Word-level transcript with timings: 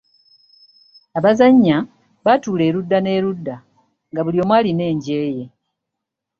Abazannya 1.17 1.77
batuula 2.25 2.63
erudda 2.69 2.97
n'erudda 3.01 3.55
nga 4.11 4.21
buli 4.23 4.37
omu 4.43 4.53
alina 4.57 4.83
enje 4.91 5.17
ye. 5.37 5.45